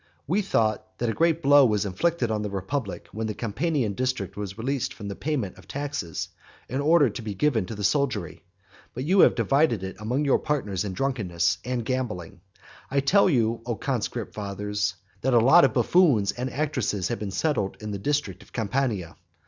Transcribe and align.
We 0.25 0.41
thought 0.41 0.97
that 0.97 1.09
a 1.09 1.13
great 1.13 1.43
blow 1.43 1.63
was 1.63 1.85
inflicted 1.85 2.31
on 2.31 2.41
the 2.41 2.49
republic 2.49 3.07
when 3.11 3.27
the 3.27 3.35
Campanian 3.35 3.93
district 3.93 4.35
was 4.35 4.57
released 4.57 4.95
from 4.95 5.09
the 5.09 5.15
payment 5.15 5.59
of 5.59 5.67
taxes, 5.67 6.29
in 6.67 6.81
order 6.81 7.07
to 7.11 7.21
be 7.21 7.35
given 7.35 7.67
to 7.67 7.75
the 7.75 7.83
soldiery; 7.83 8.41
but 8.95 9.03
you 9.03 9.19
have 9.19 9.35
divided 9.35 9.83
it 9.83 9.95
among 9.99 10.25
your 10.25 10.39
partners 10.39 10.83
in 10.83 10.93
drunkenness 10.93 11.59
and 11.63 11.85
gambling. 11.85 12.41
I 12.89 12.99
tell 13.01 13.29
you, 13.29 13.61
O 13.67 13.75
conscript 13.75 14.33
fathers, 14.33 14.95
that 15.21 15.35
a 15.35 15.39
lot 15.39 15.65
of 15.65 15.73
buffoons 15.75 16.31
and 16.31 16.49
actresses 16.49 17.09
have 17.09 17.19
been 17.19 17.29
settled 17.29 17.77
in 17.79 17.91
the 17.91 17.99
district 17.99 18.41
of 18.41 18.51
Campania. 18.51 19.17